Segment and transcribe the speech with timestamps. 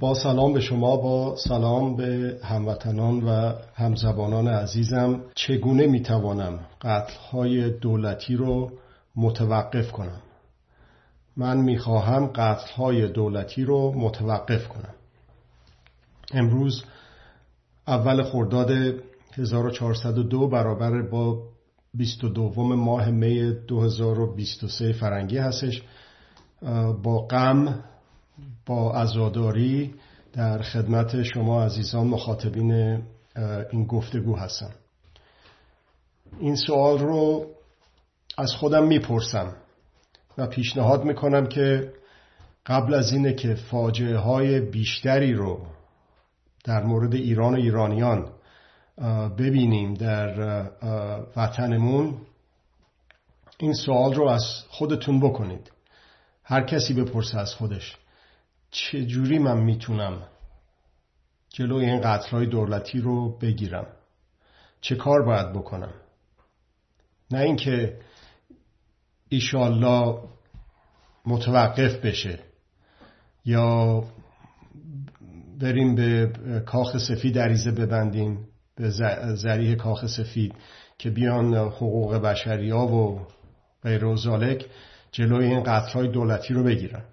[0.00, 5.20] با سلام به شما با سلام به هموطنان و همزبانان عزیزم.
[5.34, 8.70] چگونه می‌توانم قتلهای دولتی رو
[9.16, 10.20] متوقف کنم؟
[11.36, 14.94] من می‌خواهم قتلهای دولتی رو متوقف کنم.
[16.32, 16.84] امروز
[17.86, 18.70] اول خرداد
[19.32, 21.42] 1402 برابر با
[21.94, 25.82] 22 ماه می 2023 فرنگی هستش.
[27.02, 27.84] با غم
[28.66, 29.94] با ازاداری
[30.32, 33.02] در خدمت شما عزیزان مخاطبین
[33.70, 34.70] این گفتگو هستم.
[36.40, 37.46] این سوال رو
[38.38, 39.56] از خودم می‌پرسم
[40.38, 41.92] و پیشنهاد می‌کنم که
[42.66, 45.66] قبل از اینه که فاجعه های بیشتری رو
[46.64, 48.28] در مورد ایران و ایرانیان
[49.38, 50.70] ببینیم در
[51.36, 52.14] وطنمون
[53.58, 55.72] این سوال رو از خودتون بکنید.
[56.44, 57.96] هر کسی بپرسه از خودش.
[58.76, 60.22] چجوری من می‌تونم
[61.48, 63.86] جلوی این قتلهای دولتی رو بگیرم؟
[64.80, 65.94] چه کار باید بکنم؟
[67.30, 67.98] نه اینکه
[69.28, 70.18] ایشالله
[71.26, 72.38] متوقف بشه
[73.44, 74.04] یا
[75.60, 76.32] بریم به
[76.66, 78.90] کاخ سفید عریضه ببندیم به
[79.34, 80.54] ذریح کاخ سفید
[80.98, 83.26] که بیان حقوق بشری ها و
[83.82, 84.16] غیر و
[85.12, 87.04] جلوی این قتلهای دولتی رو بگیرن.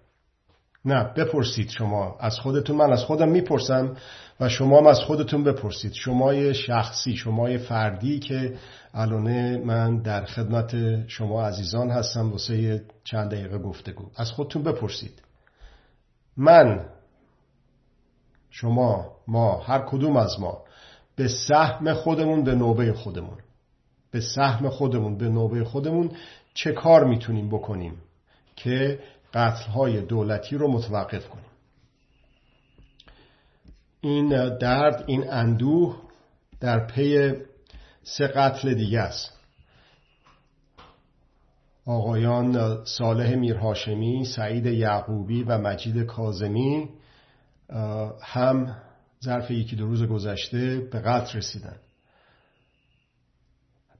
[0.86, 2.17] نه بپرسید شما.
[2.20, 3.95] از خودتون من از خودم می‌پرسم
[4.39, 5.94] و شما هم از خودتون بپرسید.
[5.94, 8.58] شمای شخصی شمای فردی که
[8.94, 10.76] الانه من در خدمت
[11.08, 14.09] شما عزیزان هستم واسه چند دقیقه گفتگو.
[14.16, 15.22] از خودتون بپرسید.
[16.38, 16.86] من
[18.50, 20.64] شما ما هر کدوم از ما
[21.16, 23.38] به سهم خودمون به نوبه خودمون.
[24.11, 26.11] به سهم خودمون به نوبه خودمون
[26.54, 27.98] چه کار می‌تونیم بکنیم
[28.56, 29.00] که
[29.34, 31.45] قتلهای دولتی رو متوقف کنیم.
[34.02, 36.02] این درد این اندوه
[36.59, 37.34] در پی
[38.04, 39.39] سه قتل دیگه است.
[41.86, 46.89] آقایان صالح میرهاشمی، سعید یعقوبی و مجید کازمی
[48.21, 48.76] هم
[49.23, 51.76] ظرف یکی دو روز گذشته به قتل رسیدن.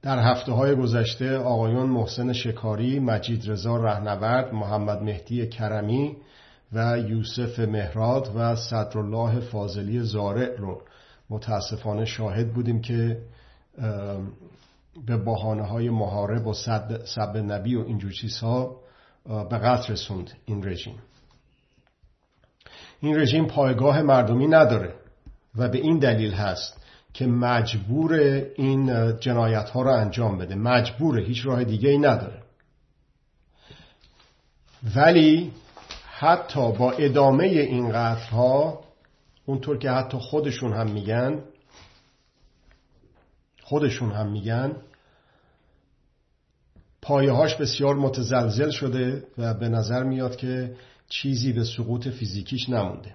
[0.04, 6.16] در هفته های گذشته آقایان محسن شکاری، مجید رضا رهنورد، محمد مهدی کرمی
[6.72, 10.82] و یوسف مهراد و صدرالله فاضلی زارع رو
[11.30, 13.18] متاسفانه شاهد بودیم که
[15.06, 16.52] به بحانه های محارب و
[17.04, 18.76] سب نبی و اینجور چیزها
[19.26, 20.94] به قتل رسوند این رژیم.
[23.00, 24.94] این رژیم پایگاه مردمی نداره
[25.56, 26.83] و به این دلیل هست
[27.14, 28.14] که مجبور
[28.56, 30.54] این جنایت ها رو انجام بده.
[30.54, 32.42] مجبور هیچ راه دیگه ای نداره.
[34.96, 35.52] ولی
[36.06, 38.84] حتی با ادامه این قتل ها
[39.46, 41.42] اونطور که حتی خودشون هم میگن
[43.62, 44.76] خودشون هم میگن
[47.02, 50.76] پایه هاش بسیار متزلزل شده و به نظر میاد که
[51.08, 53.14] چیزی به سقوط فیزیکیش نمونده.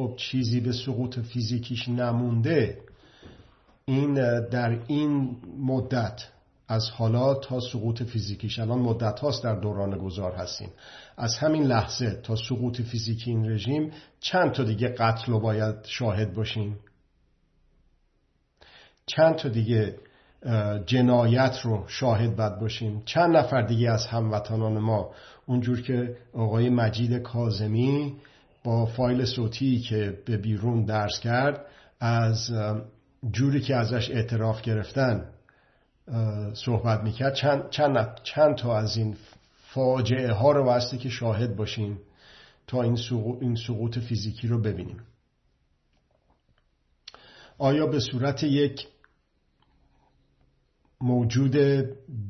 [0.00, 2.78] خب چیزی به سقوط فیزیکیش نمونده
[3.84, 4.14] این
[4.48, 6.22] در این مدت
[6.68, 8.58] از حالا تا سقوط فیزیکیش.
[8.58, 10.68] الان مدت هاست در دوران گذار هستیم.
[11.16, 16.34] از همین لحظه تا سقوط فیزیکی این رژیم چند تا دیگه قتل رو باید شاهد
[16.34, 16.78] باشیم.
[19.06, 19.96] چند تا دیگه
[20.86, 23.02] جنایت رو شاهد باید باشیم.
[23.04, 25.10] چند نفر دیگه از هموطنان ما.
[25.46, 28.16] اونجور که آقای مجید کازمی
[28.64, 31.66] با فایل صوتی که به بیرون درس کرد
[32.00, 32.50] از
[33.32, 35.26] جوری که ازش اعتراف گرفتن
[36.54, 37.34] صحبت می‌کرد.
[37.34, 39.16] چند, چند, چند تا از این
[39.74, 41.98] فاجعه ها رو واسطه که شاهد باشیم
[42.66, 45.00] تا این سقوط, این سقوط فیزیکی رو ببینیم.
[47.58, 48.88] آیا به صورت یک
[51.00, 51.56] موجود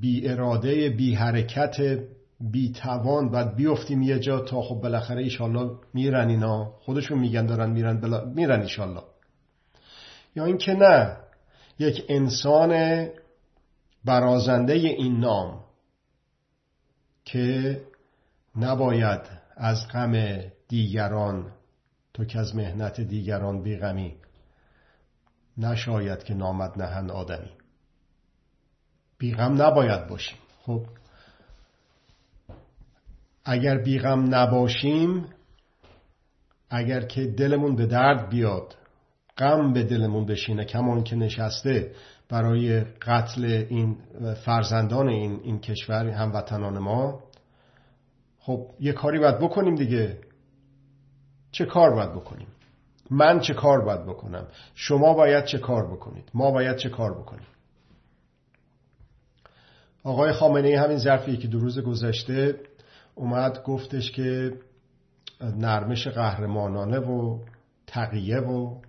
[0.00, 1.98] بی اراده بی حرکت
[2.40, 6.72] بی توان باید بیفتیم یه جا تا خب بالاخره ایشالله میرن اینا.
[6.80, 8.24] خودشون میگن دارن میرن بلا...
[8.24, 9.02] میرن ایشالله.
[10.36, 11.16] یا اینکه نه
[11.78, 13.06] یک انسان
[14.04, 15.64] برازنده این نام
[17.24, 17.80] که
[18.56, 19.20] نباید
[19.56, 20.38] از غم
[20.68, 21.52] دیگران
[22.14, 24.16] تو که از مهنت دیگران بیغمی
[25.58, 27.50] نشاید که نامد نهن آدمی.
[29.18, 30.38] بیغم نباید باشیم.
[30.62, 30.86] خب
[33.44, 35.26] اگر بیغم نباشیم
[36.70, 38.76] اگر که دلمون به درد بیاد
[39.38, 41.92] غم به دلمون بشینه کمان که نشسته
[42.28, 43.96] برای قتل این
[44.44, 47.22] فرزندان این, این کشور هموطنان ما
[48.38, 50.18] خب یه کاری باید بکنیم دیگه.
[51.52, 52.48] چه کار باید بکنیم؟
[53.10, 57.46] من چه کار باید بکنم؟ شما باید چه کار بکنید؟ ما باید چه کار بکنیم؟
[60.04, 62.60] آقای خامنه ای همین ظرفی که دو روز گذشته
[63.14, 64.52] اومد گفتش که
[65.40, 67.38] نرمش قهرمانانه و
[67.86, 68.80] تقیه و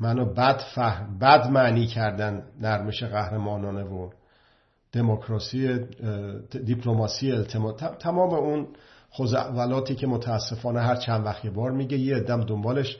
[0.00, 4.10] منو بد, فهم بد معنی کردن نرمش قهرمانانه و
[4.92, 5.78] دموکراسی
[6.64, 8.66] دیپلماسی التماس تمام اون
[9.10, 12.96] خوزعولاتی که متاسفانه هر چند وقت بار میگه یه ادم دنبالش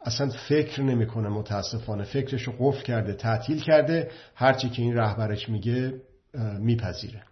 [0.00, 6.00] اصلا فکر نمی‌کنه متاسفانه فکرش رو قفل کرده تعطیل کرده هرچی که این رهبرش میگه
[6.58, 7.22] میپذیره.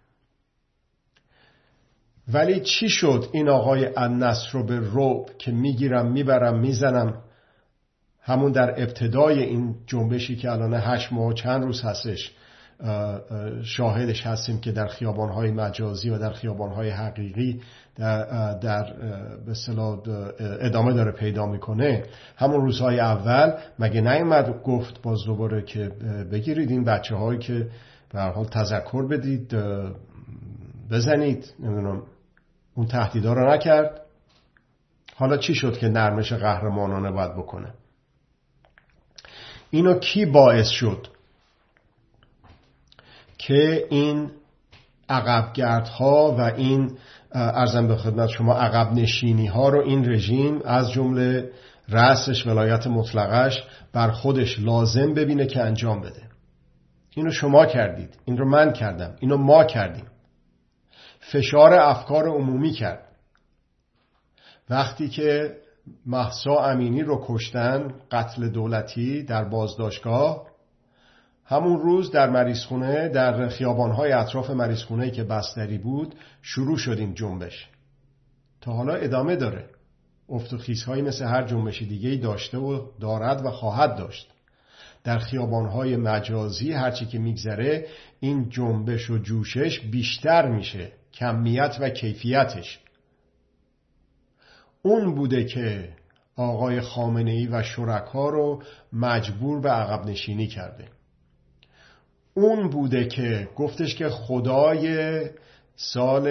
[2.33, 7.13] ولی چی شد این آقای النصر رو به روب که می‌گیرم می‌برم می‌زنم؟
[8.21, 12.31] همون در ابتدای این جنبشی که الان هشت ماه چند روز هستش
[13.63, 17.61] شاهدش هستیم که در خیابانهای مجازی و در خیابانهای حقیقی
[17.95, 18.93] در, در
[19.45, 19.53] به
[20.65, 22.03] ادامه داره پیدا می‌کنه.
[22.37, 25.91] همون روزهای اول مگه نیومد گفت باز دوباره که
[26.31, 27.67] بگیرید این بچه هایی که
[28.13, 29.55] به حال تذکر بدید
[30.91, 32.01] بزنید نمی‌دونم.
[32.79, 34.01] اون تهدیدا رو نکرد.
[35.15, 37.73] حالا چی شد که نرمش قهرمانانه باید بکنه؟
[39.69, 41.07] اینو کی باعث شد
[43.37, 44.31] که این
[45.09, 46.97] عقبگردها و این
[47.31, 51.51] ارزم به خدمت شما عقب نشینی ها رو این رژیم از جمله
[51.89, 56.21] رأسش ولایت مطلقش بر خودش لازم ببینه که انجام بده؟
[57.15, 58.17] اینو شما کردید.
[58.25, 59.15] این رو من کردم.
[59.19, 60.05] اینو ما کردیم.
[61.31, 63.05] فشار افکار عمومی کرد.
[64.69, 65.57] وقتی که
[66.05, 70.49] محسا امینی رو کشتن قتل دولتی در بازداشتگاه
[71.45, 77.67] همون روز در مریضخونه در خیابانهای اطراف مریضخونه که بستری بود شروع شدیم جنبش.
[78.61, 79.69] تا حالا ادامه داره.
[80.29, 84.29] افت و خیزهایی مثل هر جنبش دیگه داشته و دارد و خواهد داشت.
[85.03, 87.87] در خیابانهای مجازی هرچی که میگذره
[88.19, 90.91] این جنبش و جوشش بیشتر میشه.
[91.13, 92.79] کمیت و کیفیتش.
[94.81, 95.89] اون بوده که
[96.35, 98.63] آقای خامنه ای و شرکا رو
[98.93, 100.85] مجبور به عقب نشینی کرده.
[102.33, 105.21] اون بوده که گفتش که خدای
[105.75, 106.27] سال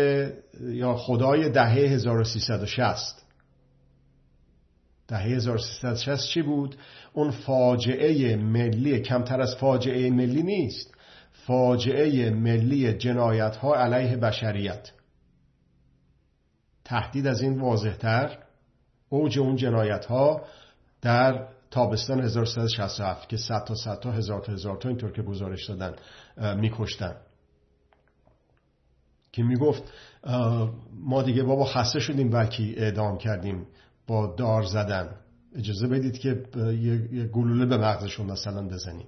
[0.61, 3.25] یا خدای دهه 1360
[5.09, 6.77] دهه 1360 چی بود؟
[7.13, 10.95] اون فاجعه ملی کمتر از فاجعه ملی نیست.
[11.49, 14.91] فاجعه ملی جنایت ها علیه بشریت.
[16.85, 18.39] تهدید از این واضحتر
[19.09, 20.43] اوج اون جنایت ها
[21.03, 25.71] در تابستان 1367 که 100 تا 100 تا هزار تا هزار تا اینطور که گزارش
[25.71, 25.95] دادن
[26.61, 27.17] میکشتن.
[29.33, 29.83] که می‌گفت
[30.93, 33.67] ما دیگه بابا خسته شدیم بلکی اعدام کردیم
[34.07, 35.15] با دار زدن.
[35.57, 36.43] اجازه بدید که
[37.13, 39.07] یه گلوله به مغزشون مثلا بزنیم.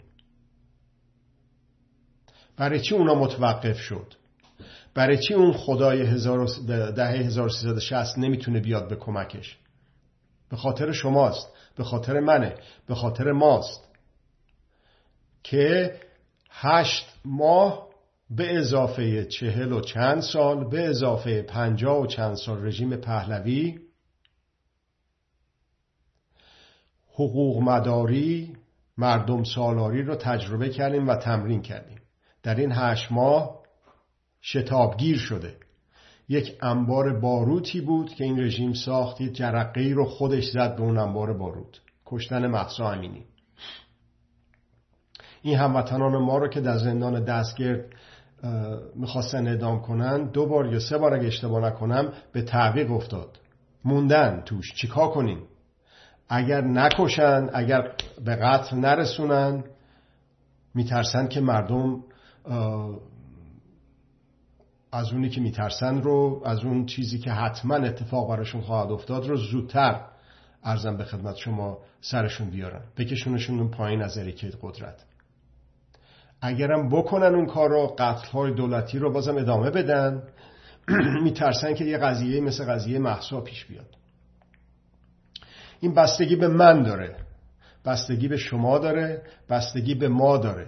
[2.60, 4.14] برای چی اونا متوقف شد؟
[4.94, 6.02] برای چی اون خدای
[6.92, 9.58] دهه 1360 نمی‌تونه بیاد به کمکش؟
[10.50, 12.54] به خاطر شماست به خاطر منه
[12.86, 13.88] به خاطر ماست.
[15.42, 16.00] که
[16.50, 17.88] هشت ماه
[18.30, 23.80] به اضافه چهل و چند سال به اضافه پنجاه و چند سال رژیم پهلوی
[27.14, 28.56] حقوق مداری
[28.98, 31.99] مردم سالاری رو تجربه کردیم و تمرین کردیم.
[32.42, 33.60] در این هشت ماه
[34.42, 35.56] شتابگیر شده.
[36.28, 40.98] یک انبار باروتی بود که این رژیم ساخت یک جرقه رو خودش زد به اون
[40.98, 41.80] انبار باروت.
[42.06, 43.24] کشتن محسا امینی.
[45.42, 47.84] این هموطنان ما رو که در زندان دستگرد
[48.94, 53.38] می‌خواستن اعدام کنن دو بار یا سه بار اگه اشتباه نکنم به تعویق افتاد.
[53.84, 54.74] موندن توش.
[54.74, 55.42] چیکار کنیم؟
[56.28, 57.92] اگر نکشن اگر
[58.24, 59.64] به قتل نرسونن
[60.74, 62.04] میترسن که مردم
[64.92, 69.36] از اونی که میترسن رو از اون چیزی که حتما اتفاق براشون خواهد افتاد رو
[69.36, 70.00] زودتر
[70.64, 72.82] ارزم به خدمت شما سرشون بیارن.
[72.96, 75.04] بکشونشون اون پایین از اریکه قدرت.
[76.40, 80.22] اگرم بکنن اون کار رو قتل های دولتی رو بازم ادامه بدن
[81.24, 83.96] میترسن که یه قضیه مثل قضیه محسا پیش بیاد.
[85.80, 87.16] این بستگی به من داره.
[87.84, 89.22] بستگی به شما داره.
[89.50, 90.66] بستگی به ما داره.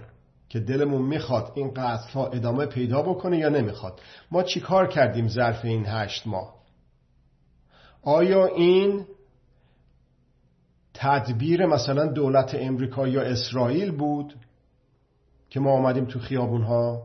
[0.53, 4.01] که دلمون می‌خواد این قتل ها ادامه پیدا بکنه یا نمی‌خواد.
[4.31, 6.55] ما چیکار کردیم ظرف این هشت ماه؟
[8.03, 9.05] آیا این
[10.93, 14.35] تدبیر مثلا دولت امریکا یا اسرائیل بود
[15.49, 17.03] که ما آمدیم تو خیابون ها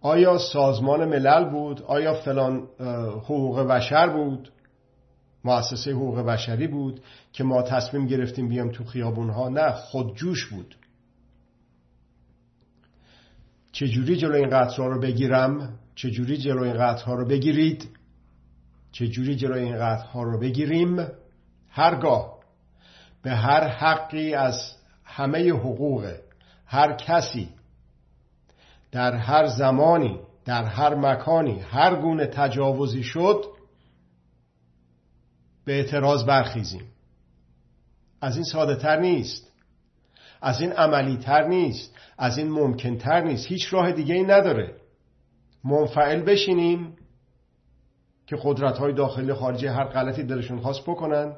[0.00, 2.68] آیا سازمان ملل بود؟ آیا فلان
[3.24, 4.52] حقوق بشر بود؟
[5.44, 7.00] مؤسسه حقوق بشری بود
[7.32, 10.76] که ما تصمیم گرفتیم بیام تو خیابون ها نه خودجوش بود.
[13.72, 17.88] چجوری جلو این قطرها رو بگیرم؟ چجوری جلو این قطرها رو بگیرید؟
[18.92, 21.06] چجوری جلو این قطرها رو بگیریم؟
[21.68, 22.38] هرگاه.
[23.22, 26.14] به هر حقی از همه حقوق
[26.66, 27.48] هر کسی
[28.92, 33.44] در هر زمانی در هر مکانی هر گونه تجاوزی شد
[35.64, 36.84] به اعتراض برخیزیم.
[38.20, 39.51] از این ساده تر نیست.
[40.42, 43.46] از این عملی تر نیست از این ممکن تر نیست.
[43.46, 44.76] هیچ راه دیگه ای نداره.
[45.64, 46.96] منفعل بشینیم
[48.26, 51.36] که قدرت های داخلی خارجی هر غلطی دلشون خواست بکنن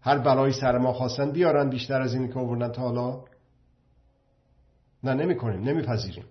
[0.00, 3.24] هر بلایی سر ما خواستن بیارن بیشتر از اینی که آوردن تا حالا.
[5.04, 6.24] نه نمی کنیم نمیپذیریم.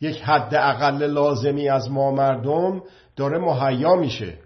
[0.00, 2.82] یک حد اقل لازمی از ما مردم
[3.16, 4.38] داره مهیا میشه.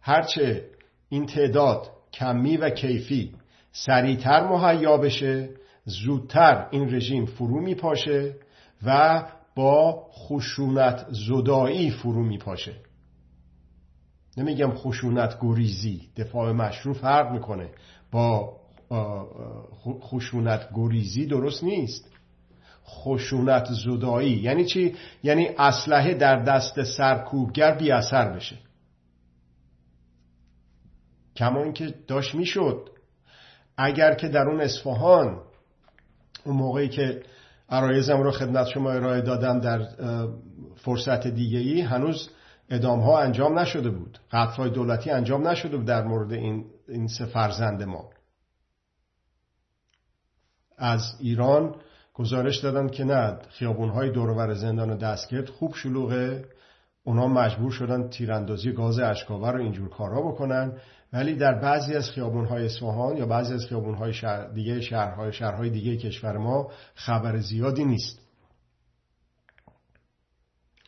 [0.00, 0.70] هرچه
[1.08, 3.32] این تعداد کمی و کیفی.
[3.72, 5.50] سریعتر مهیا بشه
[5.84, 8.34] زودتر این رژیم فرو میپاشه
[8.86, 9.22] و
[9.56, 12.72] با خشونت زدایی فرو میپاشه.
[14.36, 17.68] نمیگم خشونت گریزی دفاع مشروع فرق می‌کنه.
[18.12, 18.56] با
[20.00, 22.10] خشونت گریزی درست نیست.
[22.86, 28.56] خشونت زدایی یعنی چی؟ یعنی اسلحه در دست سرکوبگر بی اثر بشه.
[31.36, 32.90] کما اینکه داشت می‌شد.
[33.76, 35.40] اگر که در اون اصفهان
[36.44, 37.22] اون موقعی که
[37.68, 39.88] عرایزم رو خدمت شما ارائه دادم در
[40.76, 42.30] فرصت دیگه ای هنوز
[42.70, 44.18] ادام ها انجام نشده بود.
[44.32, 48.10] قطعای دولتی انجام نشده بود در مورد این, این سه فرزند ما.
[50.78, 51.74] از ایران
[52.14, 56.44] گزارش دادن که نه خیابون های دورور زندان دستگرد خوب شلوغه.
[57.04, 60.72] اونا مجبور شدن تیراندازی گاز اشکاور رو اینجور کارها بکنن.
[61.14, 65.32] ولی در بعضی از خیابون های اصفهان یا بعضی از خیابون های شهر دیگه شهرهای
[65.32, 68.20] شهرهای دیگه کشور ما خبر زیادی نیست.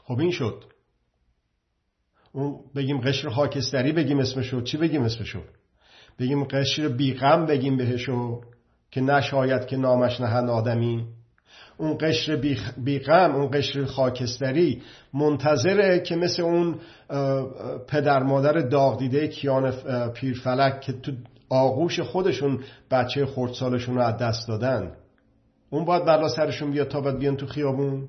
[0.05, 0.65] خب این شد.
[2.33, 5.43] اون بگیم قشر خاکستری بگیم اسمشو چی بگیم اسمشو
[6.19, 8.41] بگیم قشر بیغم بگیم بهشو
[8.91, 11.07] که نشاید که نامش نهن آدمی.
[11.79, 12.37] اون قشر
[12.77, 14.83] بیغم اون قشر خاکستری
[15.15, 16.75] منتظره که مثل اون
[17.89, 19.71] پدر مادر داغ دیده کیان
[20.11, 21.13] پیرفلک که تو
[21.49, 24.93] آغوش خودشون بچه خردسالشون رو از دست دادن.
[25.71, 28.09] اون باید بلا سرشون بیاد تا باید بیان تو خیابون.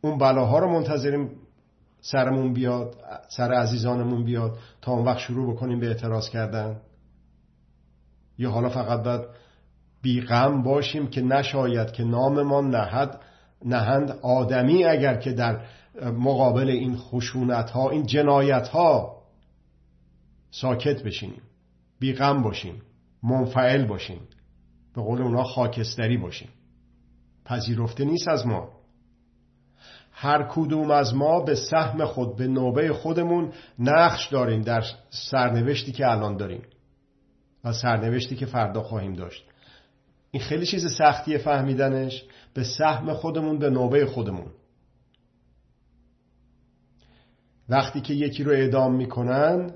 [0.00, 1.30] اون بلاها رو منتظریم
[2.00, 2.96] سرمون بیاد
[3.28, 6.80] سر عزیزانمون بیاد تا اون وقت شروع بکنیم به اعتراض کردن.
[8.38, 9.45] یا حالا فقط باید
[10.06, 13.20] بیغم باشیم که نشاید که ناممان نهد
[13.64, 15.60] نهند آدمی اگر که در
[16.02, 19.22] مقابل این خشونت ها این جنایت ها
[20.50, 21.42] ساکت بشینیم.
[21.98, 22.82] بیغم باشیم
[23.22, 24.20] منفعل باشیم
[24.94, 26.48] به قول اونا خاکستری باشیم.
[27.44, 28.68] پذیرفته نیست از ما.
[30.12, 36.06] هر کدوم از ما به سهم خود به نوبه خودمون نقش داریم در سرنوشتی که
[36.06, 36.62] الان داریم
[37.64, 39.46] و سرنوشتی که فردا خواهیم داشت.
[40.36, 42.24] این خیلی چیز سختیه فهمیدنش.
[42.54, 44.46] به سهم خودمون به نوبه خودمون.
[47.68, 49.70] وقتی که یکی رو اعدام می‌کنن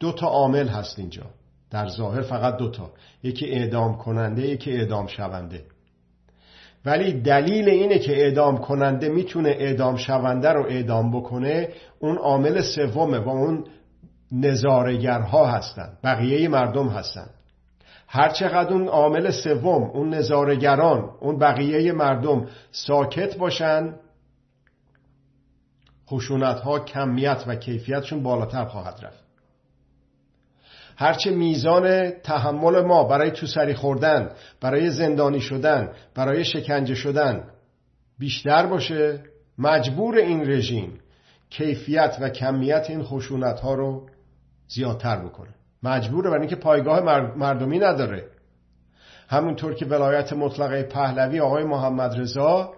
[0.00, 1.26] دو تا عامل هست اینجا.
[1.70, 2.92] در ظاهر فقط دو تا.
[3.22, 5.64] یکی اعدام کننده یکی اعدام شونده.
[6.84, 11.68] ولی دلیل اینه که اعدام کننده می‌تونه اعدام شونده رو اعدام بکنه
[11.98, 13.64] اون عامل سومه و اون
[14.32, 17.35] نظارگرها هستند بقیه مردم هستند
[18.08, 23.94] هرچقدر اون عامل سوم اون نظارگران اون بقیه مردم ساکت باشن
[26.08, 29.26] خشونت ها کمیت و کیفیتشون بالاتر خواهد رفت.
[30.96, 37.44] هرچه میزان تحمل ما برای تو سری خوردن برای زندانی شدن برای شکنجه شدن
[38.18, 39.22] بیشتر باشه
[39.58, 41.00] مجبور این رژیم
[41.50, 44.08] کیفیت و کمیت این خشونت ها رو
[44.68, 45.54] زیادتر بکنه.
[45.86, 47.00] مجبوره برای اینکه پایگاه
[47.36, 48.24] مردمی نداره.
[49.28, 52.72] همونطور که ولایت مطلقه پهلوی آقای محمد رضا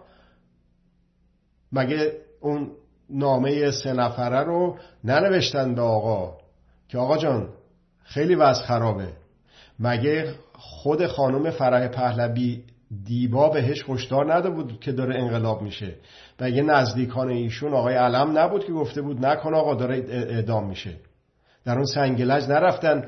[1.73, 2.71] مگه اون
[3.11, 6.39] نامه سه نفره رو ننوشتن به آقا؟
[6.89, 7.49] که آقا جان
[8.05, 9.09] خیلی وضع خرابه.
[9.81, 12.65] مگه خود خانم فرح پهلوی
[13.05, 15.95] دیبا بهش هشدار نده بود که داره انقلاب میشه؟
[16.41, 20.97] و یه نزدیکان ایشون آقای علم نبود که گفته بود نکن آقا داره اعدام میشه؟
[21.69, 23.05] در اون سنگلج نرفتن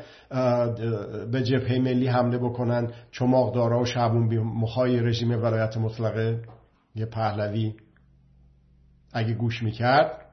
[1.33, 2.93] به جبهه ملی حمله بکنن.
[3.11, 6.43] چماقدارا و شعبون مخای رژیم ولایت مطلقه.
[6.95, 7.75] یه پهلوی
[9.13, 10.27] اگه گوش می‌کرد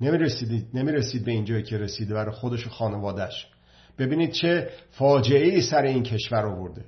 [0.00, 3.46] نمی رسید, نمی رسید به اینجایی که رسیده برای خودش و خانوادش
[3.98, 6.84] ببینید چه فاجعه ای سر این کشور آورده.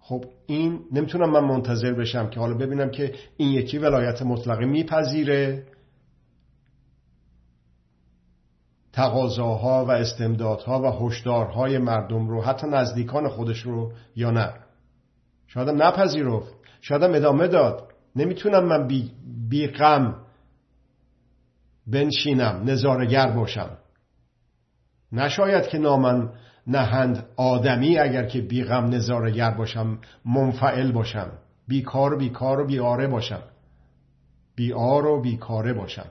[0.00, 5.62] خب این نمی‌تونم من منتظر بشم که حالا ببینم که این یکی ولایت مطلقه میپذیره.
[9.00, 14.52] تقاضاها و استمدادها و هشدارهای مردم رو حتی نزدیکان خودش رو یا نه.
[15.46, 16.54] شایدم نپذیرفت.
[16.80, 17.92] شایدم ادامه داد.
[18.16, 19.10] نمی‌تونم من بی,
[19.48, 20.16] بی غم
[21.86, 23.70] بنشینم نظارگر باشم.
[25.12, 26.32] نشاید که نامن
[26.66, 31.32] نهند آدمی اگر که بیغم نظارگر باشم منفعل باشم.
[31.68, 33.42] بیکار بیکار و بیاره باشم.
[34.54, 36.06] بیار و بیکاره باشم.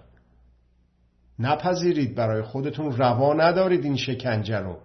[1.40, 4.80] نپذیرید برای خودتون روا ندارید این شکنجه رو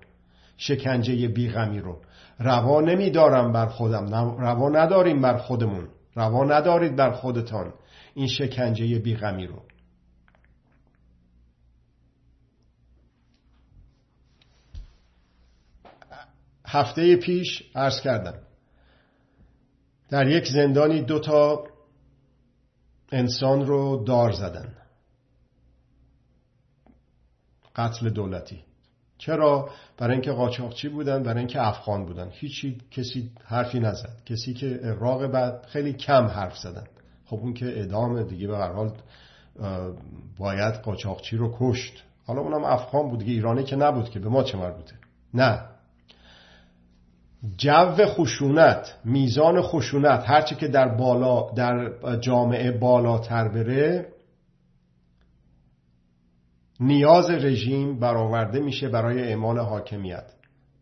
[0.57, 2.01] شکنجه بیغمی رو.
[2.39, 5.89] روا نمیدارم بر خودم روا نداریم بر خودمون.
[6.15, 7.75] روا ندارید بر خودتان
[8.15, 9.63] این شکنجه بیغمی رو.
[16.67, 18.35] هفته پیش عرض کردم
[20.09, 21.65] در یک زندانی دو تا
[23.13, 24.84] انسان رو دار زدن.
[27.77, 28.61] قتل دولتی.
[29.19, 32.29] چرا؟ برای اینکه قاچاقچی بودن برای اینکه افغان بودن.
[32.31, 34.23] هیچی کسی حرفی نزد.
[34.27, 36.85] کسی که اقراق بعد خیلی کم حرف زدن.
[37.27, 38.93] خب اون که ادامه دیگه به هر حال
[40.39, 42.03] باید قاچاقچی رو کشت.
[42.27, 44.19] حالا اونم افغان بود دیگه ایرانی که نبود که.
[44.19, 44.95] به ما چه مربوطه؟
[45.35, 45.61] نه.
[47.57, 51.91] جو خشونت میزان خشونت هرچی که در بالا در
[52.21, 54.14] جامعه بالاتر بره
[56.81, 60.33] نیاز رژیم برآورده میشه برای اعمال حاکمیت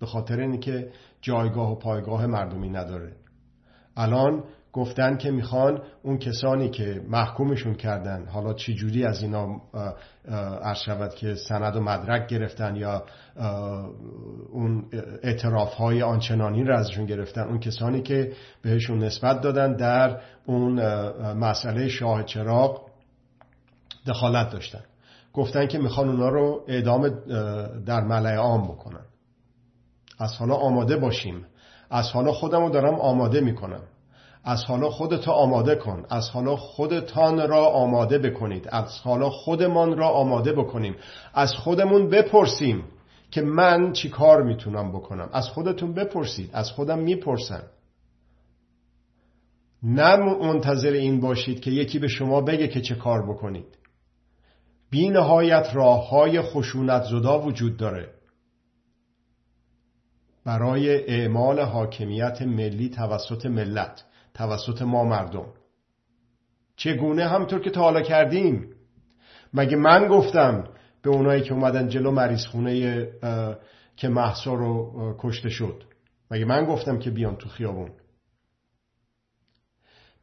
[0.01, 3.13] به خاطر اینکه جایگاه و پایگاه مردمی نداره.
[3.97, 9.61] الان گفتن که می‌خوان اون کسانی که محکومشون کردن حالا چی جوری از اینا
[10.63, 13.05] عرض که سند و مدرک گرفتن یا
[14.53, 14.85] اون
[15.23, 20.83] اعتراف های آنچنانی را ازشون گرفتن اون کسانی که بهشون نسبت دادن در اون
[21.33, 22.81] مسئله شاه چراغ
[24.07, 24.83] دخالت داشتن.
[25.33, 27.09] گفتن که می‌خوان اونا رو اعدام
[27.87, 29.05] در ملعه عام بکنن.
[30.19, 31.47] از حالا آماده باشیم.
[31.91, 33.83] از حالا خودم رو دارم آماده می‌کنم.
[34.45, 36.05] از حالا خودت آماده کن.
[36.11, 38.69] از حالا خودتان را آماده بکنید.
[38.73, 40.97] از حالا خودمان را آماده بکنیم.
[41.35, 42.85] از خودمون بپرسیم
[43.31, 45.29] که من چی کار می‌تونم بکنم.
[45.33, 46.51] از خودتون بپرسید.
[46.53, 47.63] از خودم می‌پرسن
[49.83, 53.79] نه منتظر این باشید که یکی به شما بگه که چه کار بکنید.
[54.93, 58.09] بی نهایت راه های خشونت زدا وجود داره.
[60.45, 65.47] برای اعمال حاکمیت ملی توسط ملت توسط ما مردم.
[66.77, 68.75] چگونه همطور که تا کردیم؟
[69.55, 70.65] مگه من گفتم
[71.03, 73.09] به اونایی که اومدن جلو مریض خونه
[73.97, 75.83] که محسا رو کشته شد؟
[76.31, 77.91] مگه من گفتم که بیان تو خیابون؟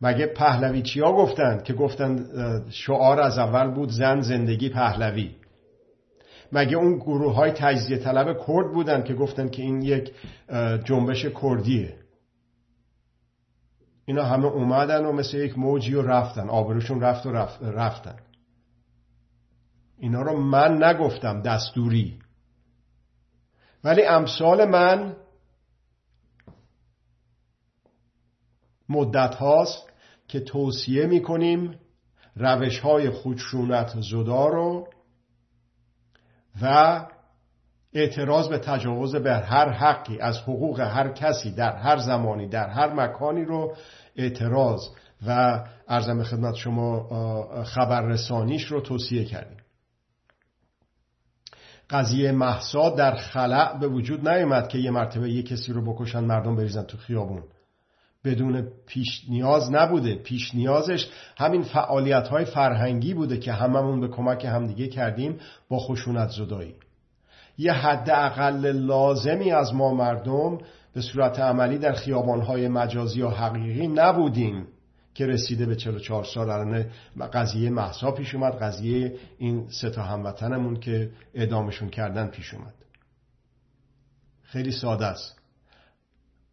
[0.02, 2.30] مگه پهلوی ها گفتند؟ که گفتند
[2.70, 5.36] شعار از اول بود زن زندگی پهلوی.
[6.52, 10.14] مگه اون گروه های تجزیه طلب کرد بودند که گفتند که این یک
[10.84, 12.00] جنبش کردیه؟
[14.06, 17.32] اینا همه اومدن و مثل یک موجی و رفتن آبروشون رفت و
[17.62, 18.20] رفتن.
[19.98, 22.20] اینا رو من نگفتم دستوری.
[23.84, 25.16] ولی امثال من
[28.90, 29.88] مدت هاست
[30.30, 31.76] که توصیه می‌کنیم
[32.36, 34.88] روش های خودشونت زدا رو
[36.62, 37.06] و
[37.94, 42.94] اعتراض به تجاوز به هر حقی از حقوق هر کسی در هر زمانی در هر
[42.94, 43.76] مکانی رو
[44.15, 44.82] اعتراض
[45.28, 47.08] و ارزم خدمت شما
[47.63, 49.58] خبررسانیش رو توصیه کردیم.
[51.89, 56.56] قضیه محسا در خلع به وجود نیومد که یه مرتبه یه کسی رو بکشن مردم
[56.56, 57.44] بریزن تو خیابون.
[58.26, 60.16] بدون پیش نیاز نبوده.
[60.16, 66.30] پیش نیازش همین فعالیت های فرهنگی بوده که هممون به کمک همدیگه کردیم با خشونت
[66.30, 66.76] زدایی.
[67.58, 70.58] یه حد اقل لازمی از ما مردم
[70.94, 74.68] به صورت عملی در خیابانهای مجازی و حقیقی نبودیم
[75.14, 76.50] که رسیده به 44 سال.
[76.50, 76.86] الان
[77.34, 82.74] قضیه محسا پیش اومد قضیه این سه تا هموطنمون که اعدامشون کردن پیش اومد.
[84.44, 85.38] خیلی ساده است.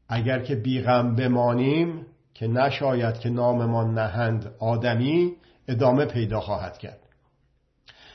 [0.09, 5.33] اگر که بیغم بمانیم که نشاید که ناممان نهند آدمی
[5.69, 7.01] ادامه پیدا خواهد کرد.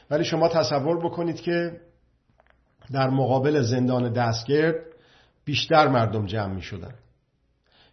[0.09, 1.81] ولی شما تصور بکنید که
[2.91, 4.75] در مقابل زندان دستگرد
[5.45, 6.93] بیشتر مردم جمع می شدن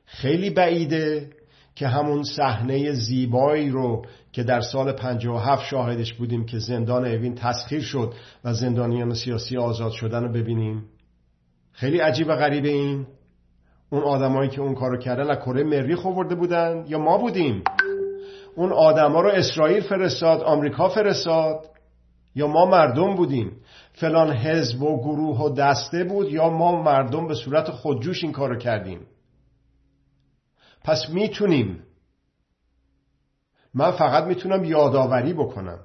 [0.04, 1.30] خیلی بعیده
[1.74, 7.80] که همون صحنه زیبایی رو که در سال 57 شاهدش بودیم که زندان اوین تسخیر
[7.80, 10.84] شد و زندانیان سیاسی آزاد شدن رو ببینیم.
[11.72, 13.06] خیلی عجیب و غریبه این.
[13.90, 17.62] اون آدمایی که اون کارو کردن از کره مریخ آورده بودن یا ما بودیم؟
[18.56, 21.70] اون آدما رو اسرائیل فرستاد آمریکا فرستاد
[22.34, 23.52] یا ما مردم بودیم؟
[23.92, 28.56] فلان حزب و گروه و دسته بود یا ما مردم به صورت خودجوش این کارو
[28.56, 29.06] کردیم؟
[30.84, 31.82] پس می‌تونیم.
[33.74, 35.78] من فقط می‌تونم یادآوری بکنم.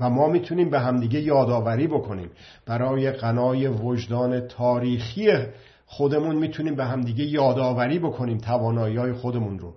[0.00, 2.30] و ما می‌تونیم به همدیگه یادآوری بکنیم.
[2.66, 5.32] برای قنای وجدان تاریخی
[5.86, 9.76] خودمون می‌تونیم به همدیگه یادآوری بکنیم توانایی های خودمون رو.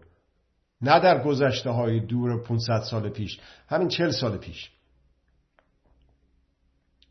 [0.82, 4.72] نه در گذشته های دور 500 سال پیش همین 40 سال پیش.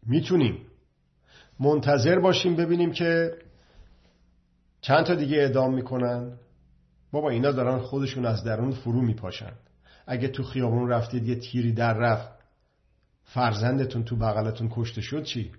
[0.06, 0.66] می‌تونیم.
[1.60, 3.30] منتظر باشیم ببینیم که
[4.80, 6.38] چند تا دیگه اعدام می‌کنن.
[7.12, 9.52] بابا اینا دارن خودشون از درون فرو میپاشن.
[10.06, 12.38] اگه تو خیابون رفتید یه تیری در رفت
[13.24, 15.52] فرزندتون تو بغلتون کشته شد چی؟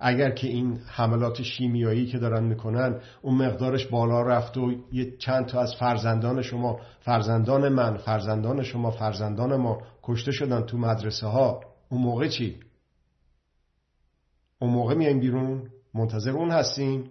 [0.00, 5.46] اگر که این حملات شیمیایی که دارن می‌کنن اون مقدارش بالا رفت و یه چند
[5.46, 11.60] تا از فرزندان شما فرزندان من فرزندان شما فرزندان ما کشته شدن تو مدرسه ها
[11.90, 12.56] اون موقع چی؟
[14.58, 17.10] اون موقع میایم بیرون؟ منتظر اون هستیم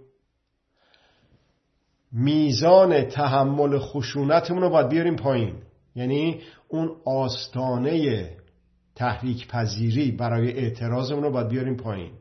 [2.11, 5.55] میزان تحمل خشونتمون رو باید بیاریم پایین.
[5.95, 8.29] یعنی اون آستانه
[8.95, 12.11] تحریک پذیری برای اعتراضمون رو باید بیاریم پایین.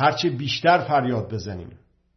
[0.00, 1.70] هرچه بیشتر فریاد بزنیم.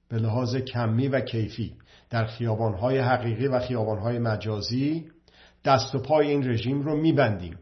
[0.10, 1.74] به لحاظ کمی و کیفی.
[2.10, 5.12] در خیابانهای حقیقی و خیابانهای مجازی
[5.66, 7.58] دست و پای این رژیم رو میبندیم.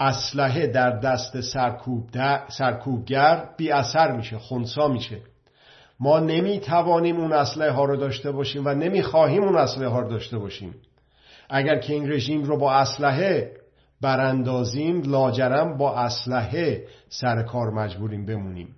[0.00, 2.10] اسلحه در دست سرکوب
[2.48, 5.20] سرکوبگر بی اثر میشه خونسا میشه.
[6.00, 10.38] ما نمی‌توانیم اون اسلحه ها رو داشته باشیم و نمی‌خواهیم اون اسلحه ها رو داشته
[10.38, 10.74] باشیم.
[11.50, 13.52] اگر که این رژیم رو با اسلحه
[14.00, 18.76] براندازیم لاجرم با اسلحه سر کار مجبوریم بمونیم.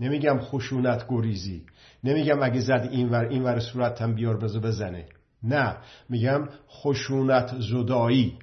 [0.00, 1.66] نمیگم خشونت گریزی.
[2.04, 5.08] نمیگم اگه زد اینور اینور صورتم بیار بزو بزنه.
[5.42, 5.76] نه
[6.08, 8.38] میگم خشونت زدایی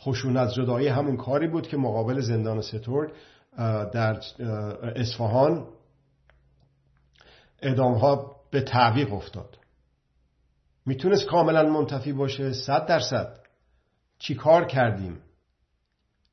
[0.00, 3.12] خشونت زدایی همون کاری بود که مقابل زندان ستور
[3.92, 4.20] در
[4.96, 5.66] اصفهان
[7.62, 9.57] ادامها به تعویق افتاد.
[10.88, 13.38] می‌تونست کاملا منتفی باشه صد درصد.
[14.18, 15.20] چی کار کردیم؟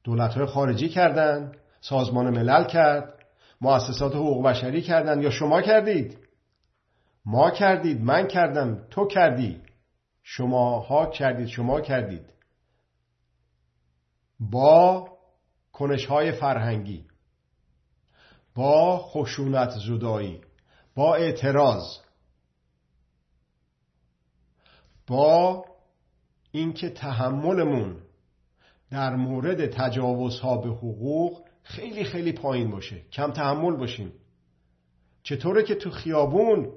[0.04, 3.26] دولت های خارجی کردن سازمان ملل کرد
[3.62, 5.22] مؤسسات حقوق بشری کردن.
[5.22, 6.18] یا شما کردید؟
[7.26, 9.62] ما کردید من کردم تو کردی.
[10.24, 12.34] شما ها کردید شما کردید.
[14.39, 15.10] با
[15.72, 17.06] کنش های فرهنگی
[18.56, 20.41] با خشونت زدایی
[20.96, 22.05] با اعتراض.
[25.08, 25.65] با
[26.52, 27.96] اینکه تحملمون
[28.91, 34.13] در مورد تجاوزها به حقوق خیلی خیلی پایین باشه کم تحمل باشیم.
[35.24, 36.72] چطوره که تو خیابون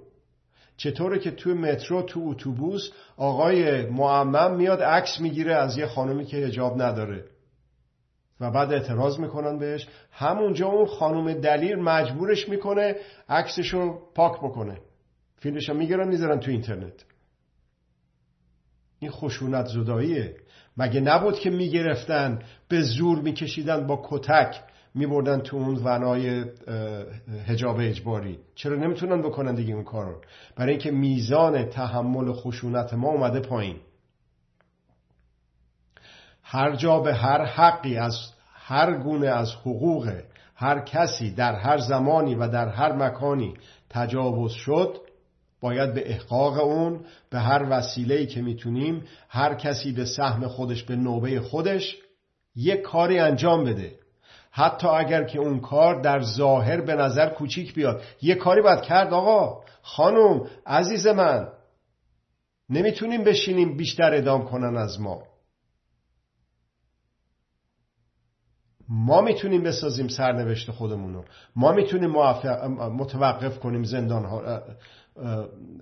[0.76, 6.36] چطوره که تو مترو تو اتوبوس آقای معمم میاد عکس می‌گیره از یه خانمی که
[6.36, 7.24] هجاب نداره
[8.40, 9.88] و بعد اعتراض می‌کنن بهش.
[10.12, 12.96] همونجا اون خانم دلیر مجبورش می‌کنه
[13.28, 14.80] عکسشو پاک بکنه.
[15.36, 17.04] فیلمش می‌گیرن می‌ذارن تو اینترنت.
[18.98, 20.36] این خشونت زداییه.
[20.76, 24.60] مگه نبود که می‌گرفتن به زور میکشیدن با کتک
[24.94, 26.44] میبردن تو اون ونای
[27.46, 30.20] هجاب اجباری؟ چرا نمی‌تونن بکنن دیگه اون کار رو
[30.56, 33.76] برای اینکه میزان تحمل خشونت ما اومده پایین.
[36.42, 40.20] هر جا به هر حقی از هر گونه از حقوق
[40.54, 43.54] هر کسی در هر زمانی و در هر مکانی
[43.90, 45.07] تجاوز شد
[45.60, 50.96] باید به احقاق اون به هر وسیله‌ای که می‌تونیم هر کسی به سهم خودش به
[50.96, 51.96] نوبه خودش
[52.56, 53.92] یک کاری انجام بده.
[54.50, 59.12] حتی اگر که اون کار در ظاهر به نظر کوچیک بیاد یه کاری باید کرد
[59.12, 59.64] آقا.
[59.82, 61.48] خانم عزیز من
[62.70, 65.22] نمی‌تونیم بشینیم بیشتر ادام کنن از ما.
[68.88, 71.24] ما می‌تونیم بسازیم سرنوشت خودمون رو.
[71.56, 72.10] ما می‌تونیم
[72.76, 74.62] متوقف کنیم زندان ها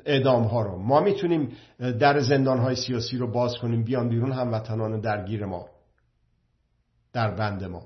[0.06, 0.78] اعدام ها رو.
[0.78, 5.66] ما می‌تونیم در زندان های سیاسی رو باز کنیم بیان بیرون هموطنان درگیر ما
[7.12, 7.82] در بند ما.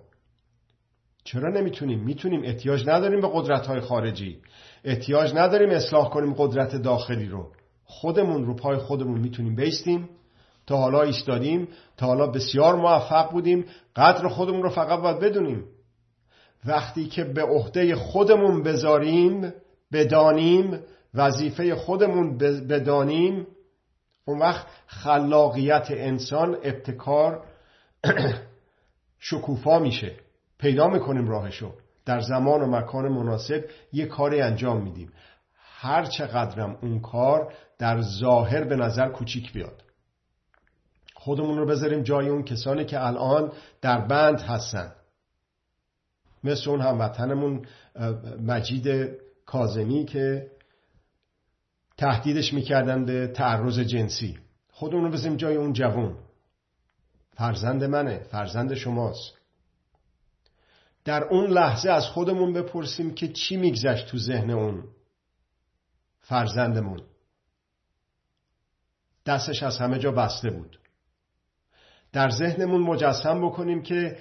[1.25, 4.39] چرا نمی‌تونیم؟ می‌تونیم احتیاج نداریم به قدرت های خارجی.
[4.85, 7.53] احتیاج نداریم اصلاح کنیم قدرت داخلی رو.
[7.85, 10.09] خودمون رو پای خودمون می‌تونیم بیستیم.
[10.67, 11.69] تا حالا ایستادیم.
[11.97, 13.65] تا حالا بسیار موفق بودیم.
[13.97, 15.65] قدر خودمون رو فقط باید بدونیم.
[16.65, 19.53] وقتی که به عهده خودمون بذاریم
[19.93, 20.79] بدانیم
[21.14, 23.46] وظیفه خودمون بدانیم
[24.25, 27.44] اون وقت خلاقیت انسان ابتکار
[29.18, 30.16] شکوفا میشه.
[30.59, 31.73] پیدا می‌کنیم راهشو.
[32.07, 35.12] در زمان و مکان مناسب یه کاری انجام میدیم.
[35.55, 39.83] هر چقدرم اون کار در ظاهر به نظر کوچیک بیاد.
[41.14, 44.92] خودمون رو بذاریم جای اون کسانی که الان در بند هستن.
[46.44, 47.66] مثل اون هموطنمون
[48.46, 49.11] مجید
[49.46, 50.51] کازمی که
[52.01, 54.39] تهدیدش می‌کردن به تعرض جنسی.
[54.71, 56.17] خودمون رو بذاریم جای اون جوون.
[57.33, 59.35] فرزند منه فرزند شماست.
[61.05, 64.85] در اون لحظه از خودمون بپرسیم که چی میگذشت تو ذهن اون
[66.21, 67.03] فرزندمون.
[69.27, 70.79] دستش از همه جا بسته بود.
[72.13, 74.19] در ذهنمون مجسم بکنیم که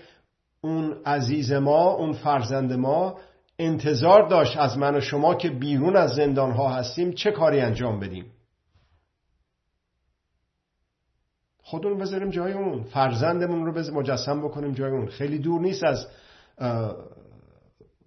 [0.62, 3.20] اون عزیز ما اون فرزند ما
[3.60, 8.00] انتظار داشت از من و شما که بیرون از زندان ها هستیم چه کاری انجام
[8.00, 8.26] بدیم.
[11.64, 16.08] خودمون بذاریم جای اون فرزندمون رو مجسم بکنیم جای اون خیلی دور نیست از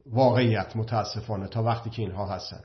[0.07, 2.61] واقعیت متاسفانه تا وقتی که اینها هستن.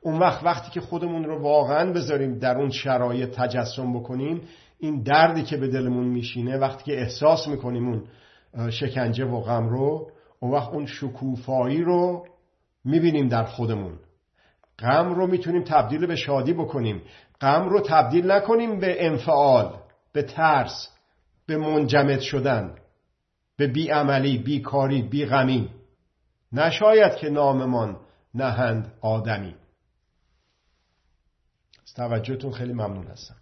[0.00, 4.42] اون وقت وقتی که خودمون رو واقعا بذاریم در اون شرایط تجسم بکنیم
[4.78, 8.04] این دردی که به دلمون میشینه وقتی که احساس می‌کنیم اون
[8.70, 12.26] شکنجه و غم رو اون وقت اون شکوفایی رو
[12.84, 13.98] می‌بینیم در خودمون.
[14.78, 17.02] غم رو می‌تونیم تبدیل به شادی بکنیم.
[17.40, 19.78] غم رو تبدیل نکنیم به انفعال
[20.12, 20.88] به ترس
[21.46, 22.74] به منجمد شدن
[23.56, 25.70] به بیعملی بیکاری بیغمی.
[26.52, 28.00] نشاید که ناممان
[28.34, 29.54] نهند آدمی.
[31.82, 33.36] از توجهتون خیلی ممنون هستم.